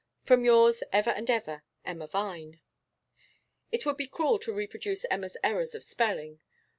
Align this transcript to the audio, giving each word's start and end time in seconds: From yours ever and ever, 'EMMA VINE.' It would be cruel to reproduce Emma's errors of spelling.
From 0.23 0.43
yours 0.43 0.81
ever 0.91 1.11
and 1.11 1.29
ever, 1.29 1.63
'EMMA 1.85 2.07
VINE.' 2.07 2.59
It 3.71 3.85
would 3.85 3.97
be 3.97 4.07
cruel 4.07 4.39
to 4.39 4.51
reproduce 4.51 5.05
Emma's 5.11 5.37
errors 5.43 5.75
of 5.75 5.83
spelling. 5.83 6.39